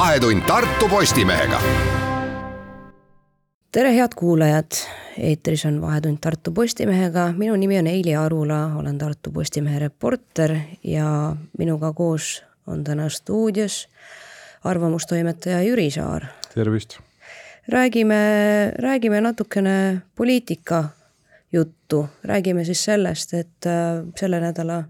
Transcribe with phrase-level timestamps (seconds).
[0.00, 1.60] Vahetund Tartu Postimehega.
[3.72, 4.78] tere, head kuulajad,
[5.18, 11.36] eetris on Vahetund Tartu Postimehega, minu nimi on Eili Arula, olen Tartu Postimehe reporter ja
[11.58, 13.88] minuga koos on täna stuudios
[14.64, 16.24] arvamustoimetaja Jüri Saar.
[16.54, 16.98] tervist.
[17.68, 18.22] räägime,
[18.78, 20.84] räägime natukene poliitika
[21.52, 24.82] juttu, räägime siis sellest, et äh, selle nädala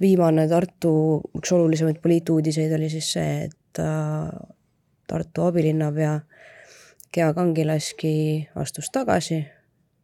[0.00, 4.30] viimane Tartu üks olulisemaid poliituudiseid oli siis see, et äh,
[5.06, 6.20] Tartu abilinnapea
[7.14, 9.44] Gea Kangilaski astus tagasi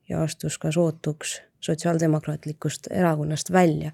[0.09, 3.93] ja astus ka sootuks Sotsiaaldemokraatlikust Erakonnast välja.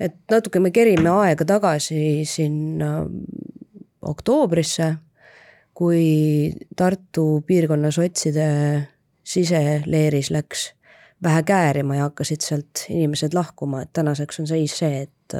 [0.00, 3.04] et natuke me kerime aega tagasi sinna
[4.02, 4.94] oktoobrisse,
[5.74, 8.48] kui Tartu piirkonna sotside
[9.24, 10.72] siseleeris läks
[11.22, 15.36] vähe käärima ja hakkasid sealt inimesed lahkuma, et tänaseks on seis see, et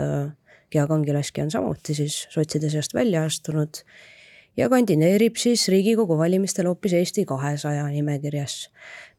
[0.73, 3.83] Gea Kangilaski on samuti siis sotside seast välja astunud
[4.57, 8.71] ja kandideerib siis Riigikogu valimistel hoopis Eesti kahesaja nimekirjas.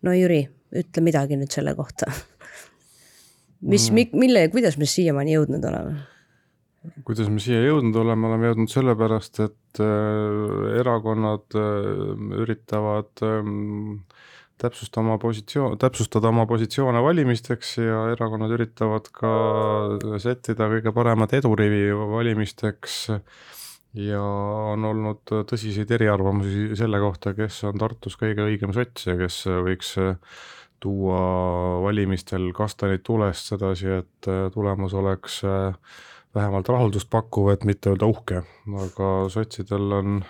[0.02, 2.12] no Jüri, ütle midagi nüüd selle kohta.
[3.62, 6.02] mis mm., mille, kuidas me siiamaani jõudnud oleme?
[7.08, 13.40] kuidas me siia jõudnud oleme, oleme jõudnud sellepärast, et äh, erakonnad äh, üritavad äh,
[14.64, 19.33] täpsustada oma positsioon, täpsustada oma positsioone valimisteks ja erakonnad üritavad ka
[20.23, 23.00] sättida kõige paremat edurivi valimisteks.
[23.94, 24.22] ja
[24.73, 29.94] on olnud tõsiseid eriarvamusi selle kohta, kes on Tartus kõige õigem sots ja kes võiks
[30.83, 31.20] tuua
[31.83, 35.44] valimistel kastanid tulest sedasi, et tulemus oleks
[36.33, 38.42] vähemalt rahuldust pakkuv, et mitte öelda uhke,
[38.88, 40.23] aga sotsidel on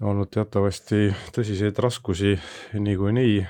[0.00, 2.36] olnud teatavasti tõsiseid raskusi
[2.72, 3.40] niikuinii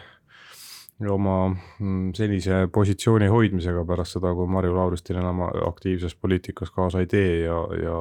[1.09, 7.09] oma mm, senise positsiooni hoidmisega pärast seda, kui Marju Lauristin enam aktiivses poliitikas kaasa ei
[7.09, 7.95] tee ja, ja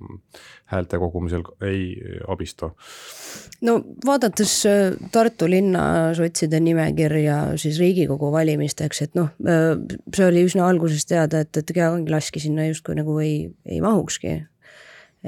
[0.00, 0.20] mm,
[0.72, 1.98] häälte kogumisel ei
[2.28, 2.70] abista.
[3.60, 9.74] no vaadates äh, Tartu linna sotside nimekirja siis Riigikogu valimisteks, et noh, äh,
[10.14, 14.38] see oli üsna algusest teada, et, et Gea Kangilaski sinna justkui nagu ei, ei mahukski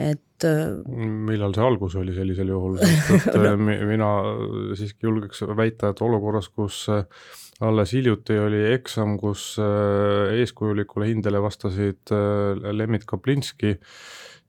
[0.01, 0.89] et et.
[1.29, 3.53] millal see algus oli sellisel juhul, sest et no.
[3.59, 4.09] mina
[4.79, 7.05] siiski julgeks väita, et olukorras, kus äh,
[7.67, 13.77] alles hiljuti oli eksam, kus äh, eeskujulikule hindele vastasid äh, Lembit Kaplinski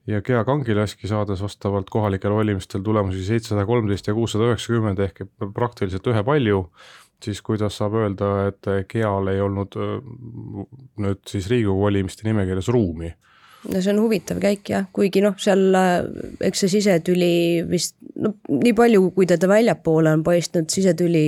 [0.09, 6.08] ja Gea Kangilaski, saades vastavalt kohalikel valimistel tulemusi seitsesada kolmteist ja kuussada üheksakümmend ehk praktiliselt
[6.09, 6.63] ühepalju,
[7.22, 9.78] siis kuidas saab öelda, et Geal ei olnud
[11.02, 13.12] nüüd siis Riigikogu valimiste nimekirjas ruumi
[13.69, 15.97] no see on huvitav käik jah, kuigi noh, seal äh,
[16.47, 17.33] eks see sisetüli
[17.69, 21.25] vist no nii palju, kui teda väljapoole on paistnud, sisetüli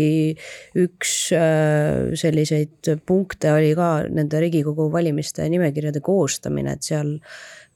[0.84, 7.18] üks äh, selliseid punkte oli ka nende Riigikogu valimiste nimekirjade koostamine, et seal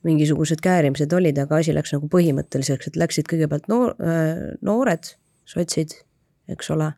[0.07, 5.13] mingisugused käärimised olid, aga asi läks nagu põhimõtteliseks, et läksid kõigepealt noor, äh, noored
[5.47, 5.99] sotsid,
[6.51, 6.91] eks ole,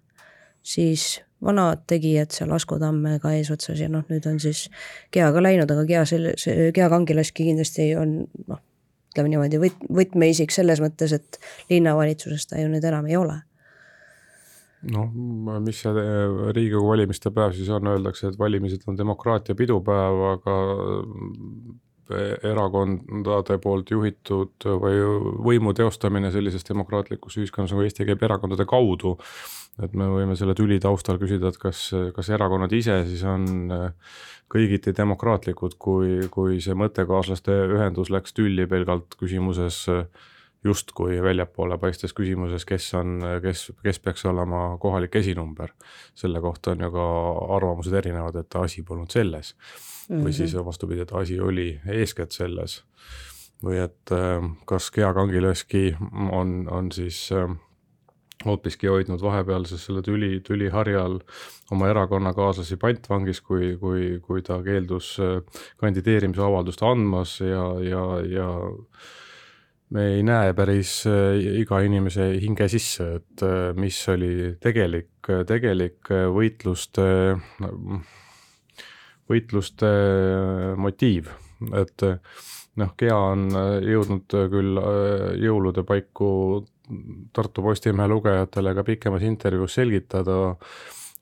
[0.65, 4.65] siis vanad tegijad seal Asko Tammega eesotsas ja noh, nüüd on siis
[5.13, 8.17] Gea ka läinud, aga Gea selle, see Gea Kangilaski kindlasti on
[8.47, 8.63] noh,
[9.13, 11.39] ütleme niimoodi võt-, võtmeisik selles mõttes, et
[11.71, 13.39] linnavalitsuses ta ju nüüd enam ei ole.
[14.89, 15.09] Noh,
[15.59, 20.55] mis see Riigikogu valimiste päev siis on, öeldakse, et valimised on demokraatia pidupäev, aga
[22.09, 24.99] erakondade poolt juhitud või
[25.49, 29.15] võimu teostamine sellises demokraatlikus ühiskonnas nagu Eesti käib erakondade kaudu
[29.83, 33.45] et me võime selle tüli taustal küsida, et kas, kas erakonnad ise siis on
[34.49, 39.85] kõigiti demokraatlikud, kui, kui see mõttekaaslaste ühendus läks tülli pelgalt küsimuses
[40.65, 45.71] justkui väljapoole paistes küsimuses, kes on, kes, kes peaks olema kohalik esinumber.
[46.15, 47.05] selle kohta on ju ka
[47.55, 49.55] arvamused erinevad, et asi polnud selles
[50.09, 50.25] mm -hmm.
[50.25, 52.83] või siis vastupidi, et asi oli eeskätt selles.
[53.63, 55.95] või et äh, kas Gea Kangilöski
[56.31, 57.57] on, on siis äh,
[58.45, 61.19] hoopiski hoidnud vahepealses selle tüli, tüliharjal
[61.75, 68.49] oma erakonnakaaslasi pantvangis, kui, kui, kui ta keeldus äh, kandideerimise avaldust andmas ja, ja, ja
[69.95, 75.11] me ei näe päris äh, iga inimese hinge sisse, et äh, mis oli tegelik,
[75.49, 77.09] tegelik võitluste,
[79.29, 79.89] võitluste
[80.77, 81.29] motiiv,
[81.77, 82.05] et
[82.79, 83.49] noh, Gea on
[83.85, 84.79] jõudnud küll
[85.43, 86.29] jõulude paiku
[87.33, 90.39] Tartu Postimehe lugejatele ka pikemas intervjuus selgitada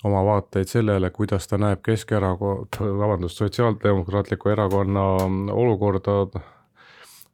[0.07, 5.07] oma vaateid sellele, kuidas ta näeb Keskerakond, vabandust, Sotsiaaldemokraatliku Erakonna
[5.51, 6.45] olukorda äh,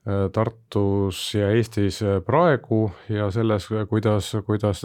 [0.03, 4.81] Tartus ja Eestis praegu ja selles, kuidas, kuidas,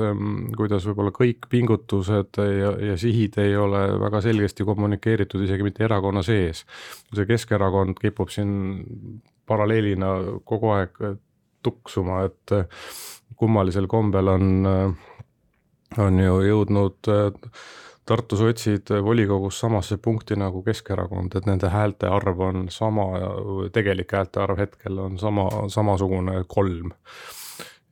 [0.55, 6.23] kuidas võib-olla kõik pingutused ja, ja sihid ei ole väga selgesti kommunikeeritud isegi mitte erakonna
[6.23, 6.63] sees.
[7.11, 8.53] see Keskerakond kipub siin
[9.47, 10.13] paralleelina
[10.47, 11.03] kogu aeg
[11.67, 12.55] tuksuma, et
[13.37, 14.47] kummalisel kombel on,
[15.99, 17.11] on ju jõudnud
[18.09, 23.05] Tartu sotsid volikogus samasse punkti nagu Keskerakond, et nende häälte arv on sama,
[23.73, 26.95] tegelik häälte arv hetkel on sama, samasugune kolm.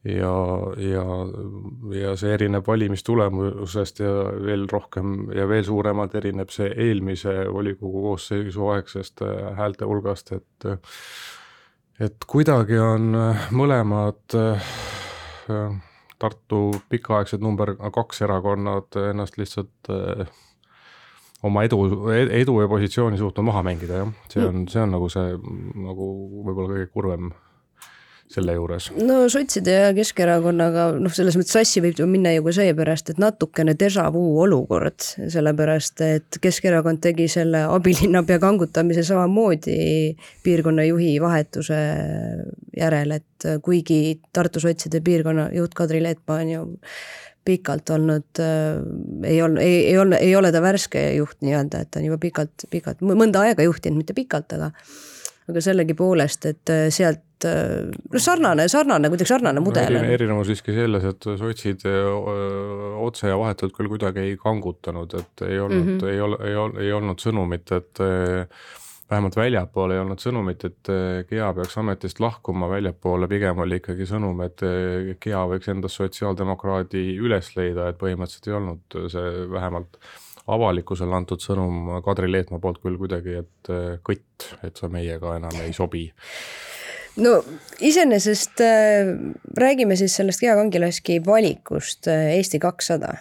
[0.06, 0.32] Ja,
[0.78, 1.04] ja,
[1.98, 4.12] ja see erineb valimistulemusest ja
[4.46, 10.70] veel rohkem ja veel suuremalt erineb see eelmise volikogu koosseisu aegsest äh, häälte hulgast, et
[12.00, 14.72] et kuidagi on äh, mõlemad äh,
[16.18, 19.90] Tartu pikaaegsed number kaks erakonnad ennast lihtsalt
[21.44, 21.80] oma edu,
[22.14, 24.14] edu ja positsiooni suutnud maha mängida, jah.
[24.32, 25.34] see on, see on nagu see
[25.84, 26.08] nagu
[26.46, 27.34] võib-olla kõige kurvem
[28.32, 28.88] selle juures?
[28.98, 33.20] no sotside ja Keskerakonnaga noh, selles mõttes sassi võib ju minna ju ka seepärast, et
[33.22, 34.98] natukene déjà vu olukord,
[35.32, 39.78] sellepärast et Keskerakond tegi selle abilinnapea kangutamise samamoodi
[40.46, 41.78] piirkonna juhi vahetuse
[42.76, 46.66] järel, et kuigi Tartu sotside piirkonna juht Kadri Leetmaa on ju
[47.46, 48.80] pikalt olnud äh,,
[49.30, 52.18] ei olnud, ei, ei olnud, ei ole ta värske juht nii-öelda, et ta on juba
[52.18, 54.72] pikalt, pikalt, mõnda aega juhtinud, mitte pikalt, aga
[55.46, 56.88] aga sellegipoolest, et äh,
[57.44, 60.02] sealt noh, sarnane, sarnane, kuidagi sarnane mudel no,.
[60.16, 65.84] erinevus siiski selles, et sotsid otse ja vahetult küll kuidagi ei kangutanud, et ei olnud
[65.84, 66.10] mm, -hmm.
[66.12, 68.02] ei ole, ei ole, ei olnud sõnumit, et
[69.10, 70.92] vähemalt väljapoole ei olnud sõnumit, et
[71.30, 74.64] Gea peaks ametist lahkuma, väljapoole pigem oli ikkagi sõnum, et
[75.22, 80.00] Gea võiks endast sotsiaaldemokraadi üles leida, et põhimõtteliselt ei olnud see vähemalt
[80.46, 83.70] avalikkusele antud sõnum Kadri Leetmaa poolt küll kuidagi, et
[84.06, 86.06] kõtt, et sa meiega enam ei sobi
[87.16, 87.36] no
[87.80, 89.12] iseenesest äh,
[89.56, 93.14] räägime siis sellest Gea Kangilaski valikust äh, Eesti kakssada.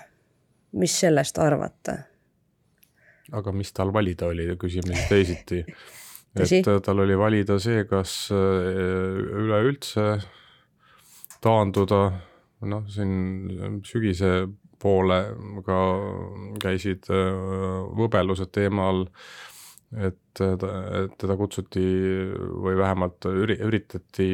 [0.72, 2.00] mis sellest arvate?
[3.32, 5.64] aga mis tal valida oli, küsime siis teisiti
[6.36, 10.06] et äh, tal oli valida see, kas äh, üleüldse
[11.44, 12.02] taanduda,
[12.66, 14.48] noh, siin sügise
[14.82, 15.20] poole
[15.66, 15.80] ka
[16.62, 17.32] käisid äh,
[18.00, 19.06] võbelused teemal
[19.96, 21.86] et teda kutsuti
[22.66, 24.30] või vähemalt üri-, üritati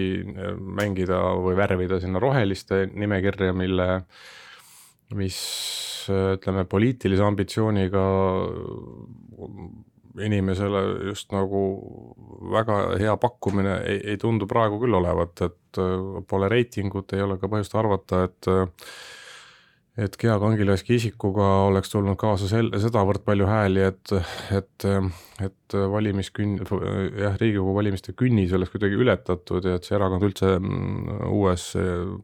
[0.57, 3.87] mängida või värvida sinna roheliste nimekirja, mille,
[5.17, 5.39] mis
[6.09, 8.03] ütleme, poliitilise ambitsiooniga
[10.21, 11.61] inimesele just nagu
[12.51, 15.81] väga hea pakkumine ei, ei tundu praegu küll olevat, et
[16.27, 18.49] pole reitingut, ei ole ka põhjust arvata, et
[19.99, 24.13] et Gea Kangilaski isikuga oleks tulnud kaasa sel-, sedavõrd palju hääli, et,
[24.55, 24.85] et,
[25.43, 26.61] et valimiskünn-,
[27.19, 31.67] jah, Riigikogu valimiste künnis oleks kuidagi ületatud ja et see erakond üldse mm, uues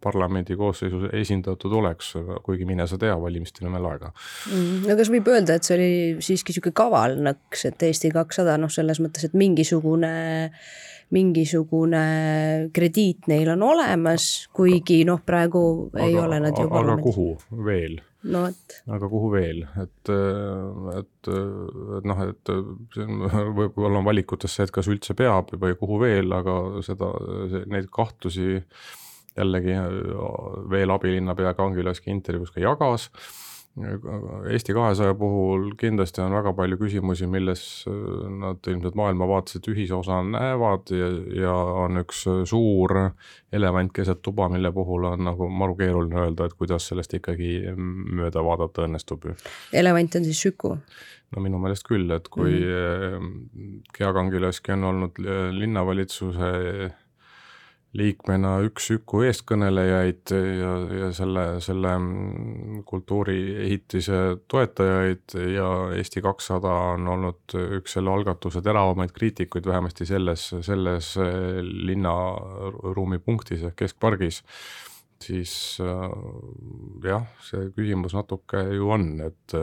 [0.04, 2.14] parlamendi koosseisus esindatud oleks,
[2.48, 4.84] kuigi mine sa tea, valimisteni on veel aega mm,.
[4.88, 5.92] no kas võib öelda, et see oli
[6.24, 10.16] siiski niisugune kaval nõks, et Eesti kakssada noh, selles mõttes, et mingisugune
[11.16, 12.04] mingisugune
[12.76, 15.64] krediit neil on olemas, kuigi noh, praegu
[15.94, 17.30] aga, ei ole nad ju aga kuhu
[17.68, 18.00] veel?
[18.28, 18.78] no vot.
[18.98, 20.12] aga kuhu veel, et,
[20.98, 21.32] et,
[22.00, 23.26] et noh, et on,
[23.62, 27.12] võib-olla on valikutes see, et kas üldse peab või kuhu veel, aga seda,
[27.72, 28.58] neid kahtlusi
[29.38, 29.76] jällegi
[30.72, 33.12] veel abilinnapea Kangilaski intervjuus ka jagas
[33.78, 37.98] Eesti kahesaja puhul kindlasti on väga palju küsimusi, milles äh,
[38.42, 41.10] nad ilmselt maailmavaateliselt ühisosa näevad ja,
[41.44, 41.54] ja
[41.84, 42.96] on üks suur
[43.54, 48.44] elevant keset tuba, mille puhul on nagu maru keeruline öelda, et kuidas sellest ikkagi mööda
[48.46, 49.30] vaadata õnnestub.
[49.74, 50.78] elevant on siis Süku?
[51.36, 53.82] no minu meelest küll, et kui mm -hmm.
[53.98, 55.20] Gea Kangilaski on olnud
[55.52, 56.52] linnavalitsuse
[57.96, 61.94] liikmena üks Üku eestkõnelejaid ja, ja selle, selle
[62.88, 64.20] kultuuriehitise
[64.52, 71.14] toetajaid ja Eesti kakssada on olnud üks selle algatuse teravamaid kriitikuid, vähemasti selles, selles
[71.88, 74.44] linnaruumi punktis ehk keskpargis,
[75.24, 79.58] siis jah, see küsimus natuke ju on, et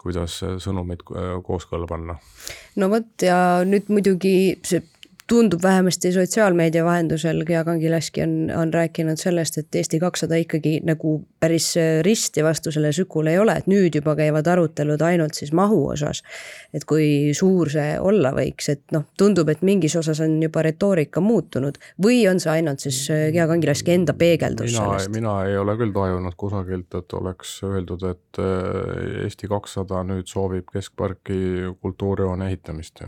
[0.00, 1.02] kuidas sõnumeid
[1.44, 2.16] kooskõlla panna.
[2.80, 4.84] no vot ja nüüd muidugi see
[5.30, 11.20] tundub vähemasti sotsiaalmeedia vahendusel, Gea Kangilaski on, on rääkinud sellest, et Eesti kakssada ikkagi nagu
[11.40, 11.68] päris
[12.02, 16.22] risti vastu selle Sükule ei ole, et nüüd juba käivad arutelud ainult siis mahu osas.
[16.74, 21.22] et kui suur see olla võiks, et noh, tundub, et mingis osas on juba retoorika
[21.22, 22.98] muutunud või on see ainult siis
[23.34, 25.14] Gea Kangilaski enda peegeldus mina, sellest?
[25.14, 30.74] mina ei ole küll tajunud kusagilt, et oleks öeldud, et äh, Eesti kakssada nüüd soovib
[30.74, 33.04] keskparki kultuurihoone ehitamist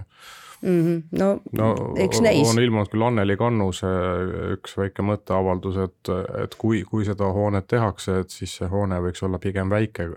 [0.63, 0.81] mm.
[0.81, 1.03] -hmm.
[1.19, 2.49] no, no eks näis.
[2.49, 3.91] on ilmunud küll Anneli Kannuse
[4.57, 6.13] üks väike mõtteavaldus, et,
[6.45, 10.09] et kui, kui seda hoonet tehakse, et siis see hoone võiks olla pigem väike.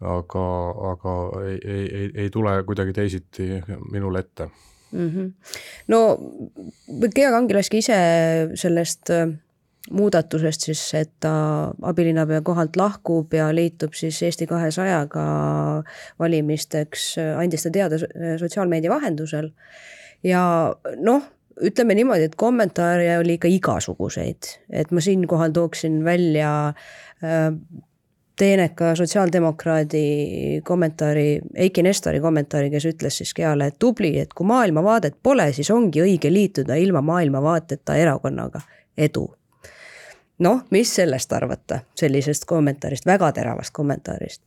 [0.00, 0.46] aga,
[0.90, 1.14] aga
[1.44, 4.48] ei, ei, ei, ei tule kuidagi teisiti minule ette
[4.92, 5.08] mm.
[5.08, 5.32] -hmm.
[5.88, 6.18] no
[7.14, 7.98] Gea Kangilaski ise
[8.54, 9.28] sellest äh,
[9.90, 11.32] muudatusest siis, et ta
[11.82, 15.24] abilinnapea kohalt lahkub ja liitub siis Eesti kahesajaga
[16.18, 17.98] valimisteks, andis ta teada
[18.38, 19.50] sotsiaalmeedia vahendusel.
[20.24, 20.42] ja
[20.96, 21.28] noh,
[21.60, 27.54] ütleme niimoodi, et kommentaare oli ikka igasuguseid, et ma siinkohal tooksin välja äh,
[28.40, 30.04] teeneka sotsiaaldemokraadi
[30.64, 35.70] kommentaari, Eiki Nestori kommentaari, kes ütles siis Keale, et tubli, et kui maailmavaadet pole, siis
[35.74, 38.62] ongi õige liituda ilma maailmavaateta erakonnaga,
[38.96, 39.26] edu
[40.40, 44.42] noh, mis sellest arvata, sellisest kommentaarist, väga teravast kommentaarist?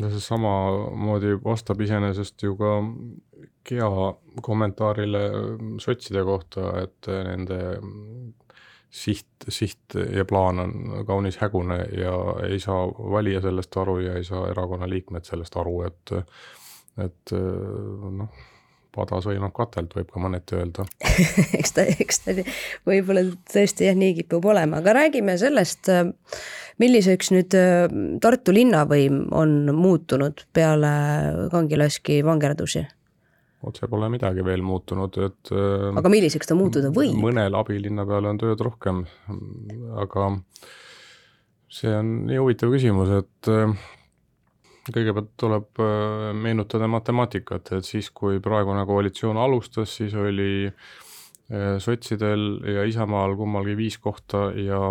[0.00, 2.74] no see samamoodi vastab iseenesest ju ka
[3.68, 3.88] Gea
[4.42, 5.20] kommentaarile
[5.82, 7.58] sotside kohta, et nende
[8.88, 10.72] siht, siht ja plaan on
[11.06, 12.14] kaunis hägune ja
[12.48, 16.14] ei saa valija sellest aru ja ei saa erakonna liikmed sellest aru, et
[17.04, 18.46] et noh
[18.94, 20.86] pada sõimab katelt, võib ka mõneti öelda
[21.60, 22.36] eks ta, eks ta
[22.88, 25.90] võib-olla tõesti jah, nii kipub olema, aga räägime sellest,
[26.82, 27.56] milliseks nüüd
[28.22, 30.92] Tartu linnavõim on muutunud peale
[31.52, 32.86] kangilaski vangerdusi?
[33.66, 37.16] otse pole midagi veel muutunud, et äh, aga milliseks ta muutuda võib?
[37.18, 39.04] mõnel abilinnapeal on tööd rohkem,
[39.98, 40.30] aga
[41.72, 43.74] see on nii huvitav küsimus, et äh,
[44.94, 52.60] kõigepealt tuleb äh, meenutada matemaatikat, et siis, kui praegune koalitsioon alustas, siis oli äh, sotsidel
[52.74, 54.82] ja Isamaal kummalgi viis kohta ja,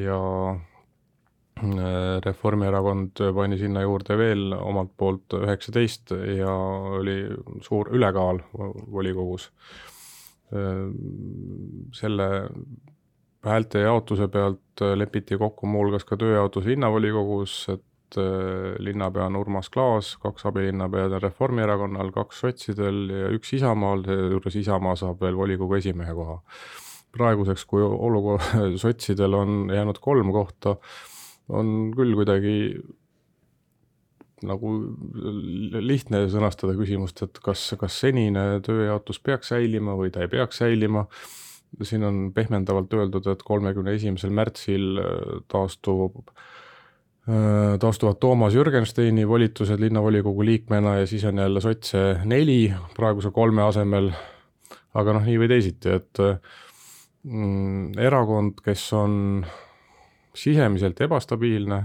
[0.00, 0.20] ja
[0.54, 6.54] äh, Reformierakond pani sinna juurde veel omalt poolt üheksateist ja
[7.00, 7.18] oli
[7.64, 9.50] suur ülekaal volikogus.
[11.96, 12.26] selle
[13.42, 17.82] häälte jaotuse pealt lepiti kokku muuhulgas ka tööjaotus linnavolikogus, et
[18.78, 24.96] linnapea on Urmas Klaas, kaks abilinnapead on Reformierakonnal, kaks sotsidel ja üks Isamaal, seejuures Isamaa
[25.00, 26.40] saab veel volikogu esimehe koha.
[27.14, 28.42] praeguseks, kui olukord,
[28.82, 30.76] sotsidel on jäänud kolm kohta,
[31.48, 32.56] on küll kuidagi
[34.44, 34.72] nagu
[35.80, 41.06] lihtne sõnastada küsimust, et kas, kas senine tööjaotus peaks säilima või ta ei peaks säilima.
[41.82, 46.63] siin on pehmendavalt öeldud, et kolmekümne esimesel märtsil äh, taastub Äh,
[47.80, 54.10] taastuvad Toomas Jürgensteini volitused linnavolikogu liikmena ja siis on jälle sotse neli praeguse kolme asemel.
[54.94, 56.20] aga noh, nii või teisiti, et
[57.24, 59.14] mm, erakond, kes on
[60.38, 61.80] sisemiselt ebastabiilne,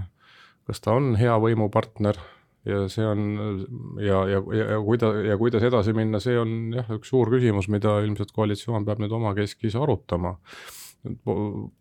[0.66, 2.20] kas ta on hea võimupartner
[2.68, 3.24] ja see on
[3.98, 7.66] ja, ja, ja, ja kuida- ja kuidas edasi minna, see on jah, üks suur küsimus,
[7.72, 10.36] mida ilmselt koalitsioon peab nüüd omakeskis arutama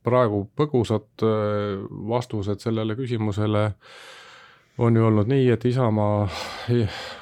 [0.05, 3.65] praegu põgusad äh, vastused sellele küsimusele
[4.79, 6.27] on ju olnud nii, et Isamaa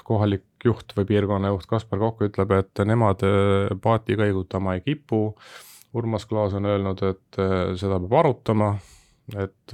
[0.08, 5.32] kohalik juht või piirkonna juht Kaspar Kokk ütleb, et nemad äh, paati kõigutama ei kipu.
[5.98, 8.76] Urmas Klaas on öelnud, et äh, seda peab arutama,
[9.34, 9.74] et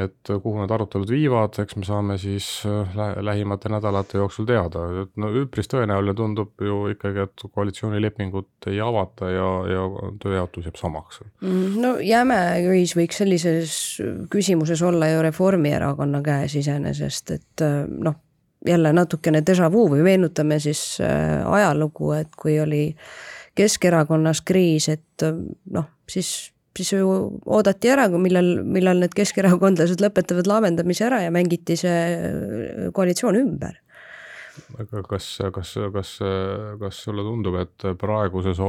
[0.00, 4.84] et kuhu need arutelud viivad, eks me saame siis äh, lä lähimate nädalate jooksul teada,
[5.02, 9.84] et no üpris tõenäoline tundub ju ikkagi, et koalitsioonilepingut ei avata ja, ja
[10.22, 11.20] tööjaotus jääb samaks.
[11.44, 13.76] Mm, no jäme köis võiks sellises
[14.32, 18.18] küsimuses olla ju Reformierakonna käes iseenesest, et äh, noh,
[18.66, 22.88] jälle natukene déjà vu või meenutame siis äh, ajalugu, et kui oli
[23.54, 25.22] Keskerakonnas kriis, et
[25.70, 27.08] noh, siis siis ju
[27.46, 33.78] oodati ära, millal, millal need keskerakondlased lõpetavad laamendamise ära ja mängiti see koalitsioon ümber
[34.78, 36.10] aga kas, kas, kas,
[36.80, 38.60] kas sulle tundub, et praeguses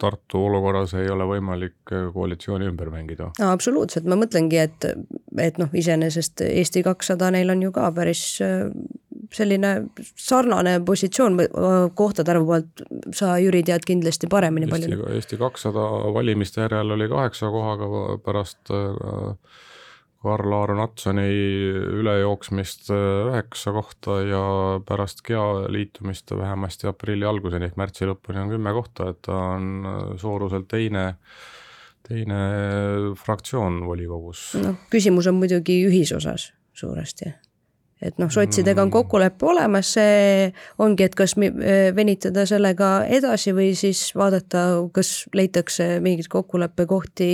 [0.00, 3.30] Tartu olukorras ei ole võimalik koalitsiooni ümber mängida?
[3.44, 4.88] absoluutselt, ma mõtlengi, et,
[5.40, 8.68] et noh, iseenesest Eesti kakssada, neil on ju ka päris äh,
[9.34, 11.38] selline sarnane positsioon
[11.98, 12.82] kohtade arvu poolt,
[13.16, 15.12] sa Jüri tead kindlasti paremini Eesti, palju.
[15.18, 19.62] Eesti kakssada valimiste järel oli kaheksa kohaga pärast äh,
[20.24, 21.26] Karl-Aaron Natsoni
[22.00, 24.44] ülejooksmist äh, üheksa kohta ja
[24.86, 29.90] pärast GEA liitumist vähemasti aprilli alguseni ehk märtsi lõpuni on kümme kohta, et ta on
[29.90, 31.12] äh, suuruselt teine
[32.04, 32.38] teine
[33.16, 34.50] fraktsioon volikogus.
[34.60, 37.32] noh, küsimus on muidugi ühisosas suuresti
[38.02, 38.94] et noh, sotsidega on mm.
[38.94, 40.48] kokkulepe olemas, see
[40.82, 47.30] ongi, et kas venitada sellega edasi või siis vaadata, kas leitakse mingeid kokkuleppekohti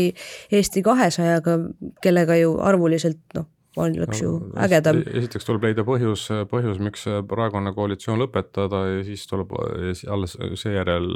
[0.52, 1.56] Eesti kahesajaga,
[2.04, 3.48] kellega ju arvuliselt noh,
[3.80, 5.00] oleks ju ägedam.
[5.06, 11.08] esiteks tuleb leida põhjus, põhjus, miks praegune koalitsioon lõpetada ja siis tuleb alles seejärel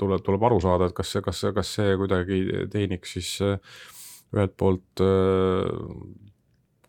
[0.00, 5.04] tuleb, tuleb aru saada, et kas see, kas, kas see kuidagi teeniks siis ühelt poolt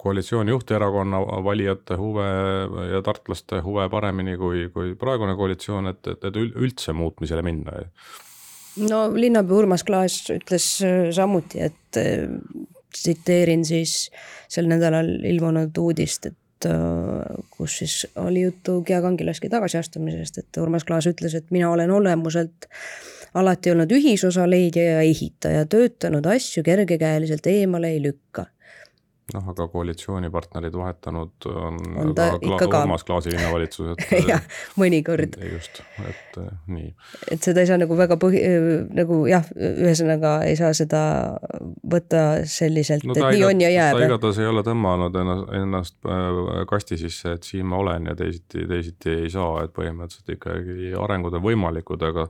[0.04, 2.28] koalitsioon juhterakonna valijate huve
[2.92, 7.80] ja tartlaste huve paremini kui, kui praegune koalitsioon, et, et, et üldse muutmisele minna?
[8.82, 12.26] no linnapea Urmas Klaas ütles äh, samuti, et äh,
[12.94, 14.10] tsiteerin siis
[14.52, 20.86] sel nädalal ilmunud uudist, et äh, kus siis oli juttu Gea Kangilaski tagasiastumisest, et Urmas
[20.88, 22.68] Klaas ütles, et mina olen olemuselt
[23.34, 28.46] alati olnud ühisosa leidja ja ehitaja, töötanud asju kergekäeliselt eemale ei lükka
[29.32, 34.44] noh, aga koalitsioonipartnerid vahetanud on, on ta ka ikka ka Urmas Klaasi linnavalitsus, et jah,
[34.80, 35.38] mõnikord.
[35.48, 36.90] just, et eh, nii.
[37.32, 38.42] et seda ei saa nagu väga põhi,
[38.98, 41.04] nagu jah, ühesõnaga ei saa seda
[41.96, 44.02] võtta selliselt no,, et nii igat, on ja jääb.
[44.02, 48.20] ta igatahes ei ole tõmmanud ennast, ennast äh, kasti sisse, et siin ma olen ja
[48.20, 52.28] teisiti, teisiti ei saa, et põhimõtteliselt ikkagi arengud on võimalikud, aga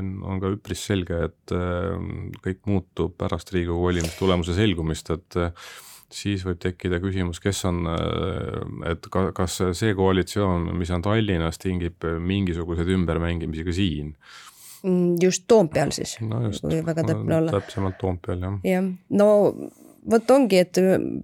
[0.00, 1.94] on, on ka üpris selge, et äh,
[2.40, 5.42] kõik muutub pärast Riigikogu valimistulemuse selgumist, et
[6.16, 11.60] siis võib tekkida küsimus, kes on, äh, et ka, kas see koalitsioon, mis on Tallinnas,
[11.62, 14.16] tingib mingisuguseid ümbermängimisi ka siin?
[14.82, 17.54] Mm, just Toompeal siis no, kui väga täpne olla.
[17.54, 18.58] täpsemalt Toompeal, jah.
[18.66, 19.28] jah, no
[20.10, 20.78] vot ongi, et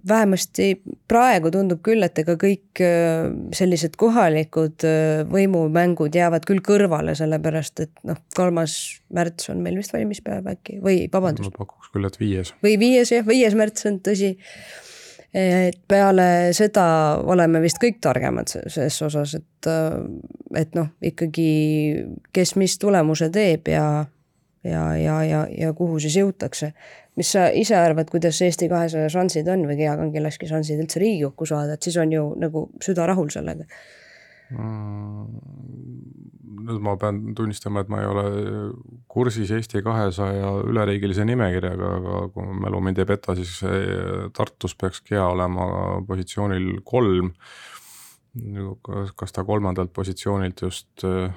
[0.07, 0.69] vähemasti
[1.09, 7.83] praegu tundub küll, et ega kõik äh, sellised kohalikud äh, võimumängud jäävad küll kõrvale, sellepärast
[7.85, 8.75] et noh, kolmas
[9.15, 11.51] märts on meil vist valimispäev äkki või vabandust.
[11.51, 12.53] ma pakuks küll, et viies.
[12.65, 14.35] või viies jah, viies märts on tõsi.
[15.35, 16.85] et peale seda
[17.21, 19.99] oleme vist kõik targemad ses osas, et, äh,
[20.61, 21.49] et noh, ikkagi
[22.33, 23.89] kes mis tulemuse teeb ja
[24.63, 26.73] ja, ja, ja, ja kuhu siis jõutakse
[27.19, 31.47] mis sa ise arvad, kuidas Eesti kahesaja šansid on või Gea Kangilaski šansid üldse Riigikokku
[31.49, 33.67] saada, et siis on ju nagu süda rahul sellega
[34.55, 35.49] mm,?
[36.69, 38.23] nüüd ma pean tunnistama, et ma ei ole
[39.09, 43.59] kursis Eesti kahesaja üleriigilise nimekirjaga, aga kui mälu mind ei peta, siis
[44.35, 45.65] Tartus peaks Gea olema
[46.07, 47.33] positsioonil kolm.
[49.17, 51.33] kas ta kolmandalt positsioonilt just äh,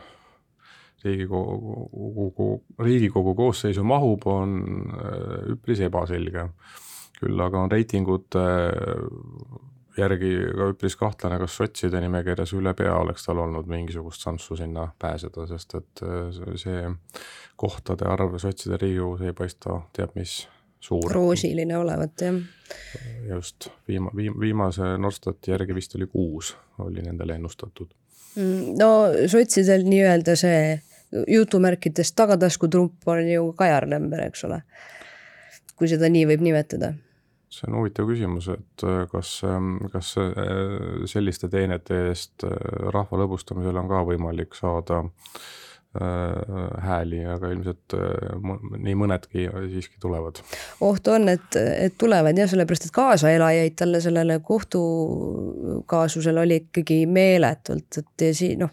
[1.04, 4.56] Riigikogu, Riigikogu koosseisu mahub, on
[4.94, 6.48] äh, üpris ebaselge.
[7.22, 8.40] küll aga on reitingute
[9.98, 15.46] järgi ka üpris kahtlane, kas sotside nimekirjas ülepea oleks tal olnud mingisugust šanssu sinna pääseda,
[15.50, 16.88] sest et äh, see
[17.56, 20.42] kohtade arv sotside Riigikogus ei paista teab mis
[20.82, 21.10] suur.
[21.12, 22.40] roosiline olevat, jah.
[23.28, 27.92] just, viima-, viim-, viimase Norstati järgi vist oli kuus, oli nendele ennustatud.
[28.36, 28.88] Mm, no
[29.28, 30.80] sotsidel nii-öelda see
[31.28, 34.62] jutumärkides tagataskutrump on ju Kajar Lember, eks ole.
[35.76, 36.92] kui seda nii võib nimetada.
[37.52, 40.30] see on huvitav küsimus, et äh, kas, ähm, kas äh,
[41.10, 42.54] selliste teenete eest äh,
[42.94, 45.02] rahva lõbustamisel on ka võimalik saada
[45.92, 47.92] hääli, aga ilmselt
[48.80, 49.42] nii mõnedki
[49.74, 50.38] siiski tulevad.
[50.80, 58.00] oht on, et, et tulevad jah, sellepärast et kaasaelajaid talle sellele kohtukaasusele oli ikkagi meeletult,
[58.00, 58.72] et ja siin noh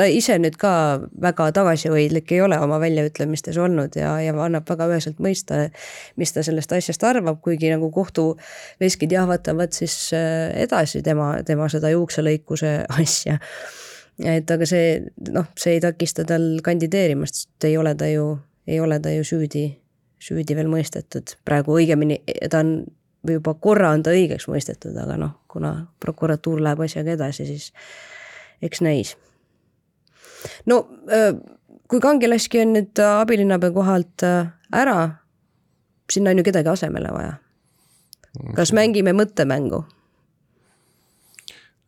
[0.00, 0.72] ta ise nüüd ka
[1.20, 5.66] väga tagasihoidlik ei ole oma väljaütlemistes olnud ja, ja annab väga üheselt mõista,
[6.20, 11.92] mis ta sellest asjast arvab, kuigi nagu kohtuveskid jahvatavad siis äh, edasi tema, tema seda
[11.92, 13.36] juukselõikuse asja.
[14.24, 14.96] et aga see
[15.34, 18.32] noh, see ei takista tal kandideerimast, sest ei ole ta ju,
[18.68, 19.66] ei ole ta ju süüdi,
[20.20, 22.78] süüdi veel mõistetud, praegu õigemini ta on
[23.26, 27.72] või juba korra on ta õigeks mõistetud, aga noh, kuna prokuratuur läheb asjaga edasi, siis
[28.64, 29.18] eks näis
[30.66, 30.84] no
[31.90, 34.98] kui kangelastki on nüüd äh, abilinnapea kohalt äh, ära,
[36.10, 37.38] sinna on ju kedagi asemele vaja.
[38.54, 39.82] kas mängime mõttemängu?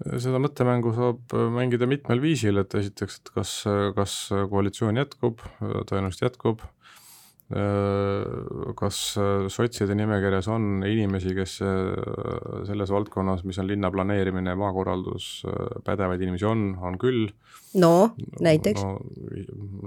[0.02, 3.56] seda mõttemängu saab äh, mängida mitmel viisil, et esiteks, et kas,
[3.98, 4.16] kas
[4.50, 6.81] koalitsioon jätkub, tõenäoliselt jätkub Äh,
[8.78, 15.26] kas äh, sotside nimekirjas on inimesi, kes äh, selles valdkonnas, mis on linna planeerimine, maakorraldus,
[15.84, 17.26] pädevaid inimesi on, on küll.
[17.80, 18.12] no
[18.44, 18.96] näiteks no,?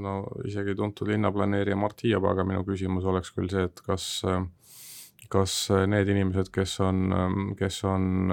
[0.01, 4.07] no isegi tuntud linnaplaneerija Mart Hiiep, aga minu küsimus oleks küll see, et kas
[5.29, 5.53] kas
[5.89, 6.99] need inimesed, kes on,
[7.57, 8.29] kes on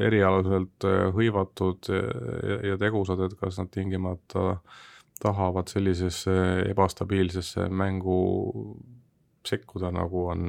[0.00, 4.78] erialaselt hõivatud ja, ja tegusad, et kas nad tingimata äh,
[5.22, 6.34] tahavad sellisesse
[6.70, 8.18] ebastabiilsesse mängu
[9.48, 10.42] sekkuda, nagu on,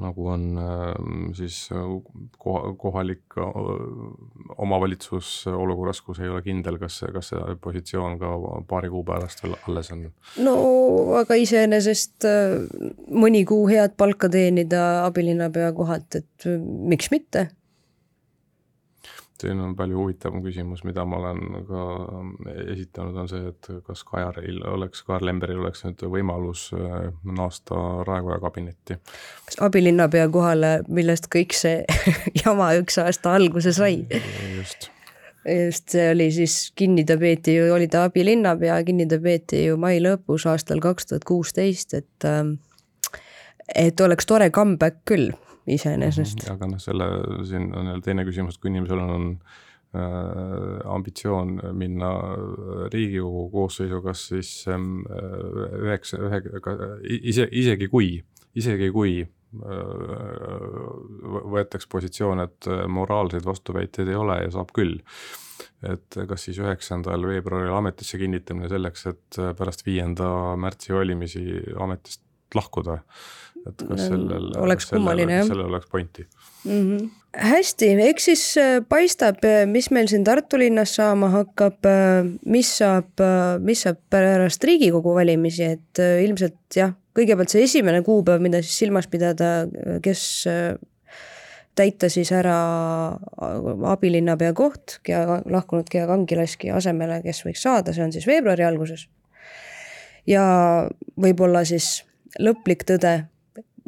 [0.00, 0.44] nagu on
[1.36, 1.58] siis
[2.38, 3.36] kohalik
[4.58, 8.30] omavalitsus olukorras, kus ei ole kindel, kas, kas see positsioon ka
[8.70, 10.06] paari kuu pärast veel alles on.
[10.44, 10.54] no
[11.20, 12.28] aga iseenesest
[13.10, 16.48] mõni kuu head palka teenida abilinnapea kohalt, et
[16.94, 17.48] miks mitte
[19.40, 21.84] siin on palju huvitavam küsimus, mida ma olen ka
[22.72, 28.40] esitanud, on see, et kas Kajaril oleks, Kajar Lemberil oleks nüüd võimalus äh, naasta Raekoja
[28.44, 28.98] kabinetti.
[29.48, 31.82] kas abilinnapea kohale, millest kõik see
[32.44, 34.04] jama üks aasta alguse sai?
[34.56, 34.90] just
[35.44, 39.76] just see oli siis, kinni ta peeti ju, oli ta abilinnapea, kinni ta peeti ju
[39.80, 42.56] mai lõpus aastal kaks tuhat kuusteist, et ähm,
[43.74, 45.32] et oleks tore comeback küll
[45.70, 46.48] iseenesest.
[46.52, 47.06] aga noh, selle
[47.48, 49.28] siin on jälle teine küsimus, et kui inimesel on
[49.96, 50.00] äh,
[50.96, 52.10] ambitsioon minna
[52.92, 55.04] Riigikogu koosseisu, kas siis ähm,
[55.84, 56.42] üheksa, ühe,
[57.22, 58.18] ise, isegi kui,
[58.60, 59.30] isegi kui äh,
[61.54, 65.00] võetakse positsioon, et moraalseid vastuväiteid ei ole ja saab küll.
[65.84, 70.26] et kas siis üheksandal veebruaril ametisse kinnitamine selleks, et pärast viienda
[70.60, 71.44] märtsi valimisi
[71.80, 72.22] ametist
[72.54, 72.98] lahkuda
[73.68, 75.46] et kas sellel oleks kummaline jah.
[75.48, 76.80] sellel oleks pointi mm.
[76.80, 77.10] -hmm.
[77.50, 82.76] hästi, eks siis äh, paistab, äh, mis meil siin Tartu linnas saama hakkab, äh, mis
[82.78, 83.24] saab,
[83.60, 89.06] mis saab pärast Riigikogu valimisi, et ilmselt jah, kõigepealt see esimene kuupäev, mida siis silmas
[89.06, 89.68] pidada,
[90.02, 90.44] kes
[91.74, 92.56] täita siis ära
[93.90, 99.08] abilinnapea koht Gea, lahkunud Gea Kangilaski asemele, kes võiks saada, see on siis veebruari alguses.
[100.26, 100.42] ja
[101.20, 102.04] võib-olla siis
[102.40, 103.24] lõplik tõde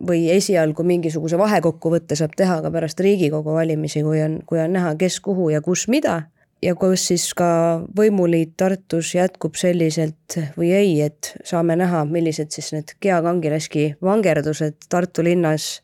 [0.09, 4.95] või esialgu mingisuguse vahekokkuvõtte saab teha ka pärast Riigikogu valimisi, kui on, kui on näha,
[5.01, 6.23] kes kuhu ja kus mida
[6.63, 7.49] ja kus siis ka
[7.97, 14.89] võimuliit Tartus jätkub selliselt või ei, et saame näha, millised siis need Gea Kangilaski vangerdused
[14.89, 15.81] Tartu linnas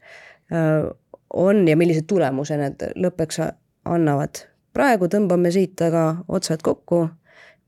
[0.53, 0.89] äh,
[1.33, 3.41] on ja millise tulemuse need lõppeks
[3.89, 4.47] annavad.
[4.73, 7.09] praegu tõmbame siit aga otsad kokku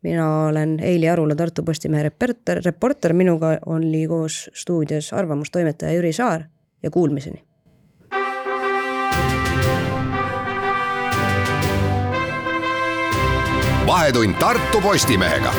[0.05, 6.45] mina olen Eili Arula, Tartu Postimehe reporter, reporter, minuga oli koos stuudios arvamustoimetaja Jüri Saar
[6.83, 7.45] ja kuulmiseni.
[13.87, 15.53] vahetund Tartu Postimehega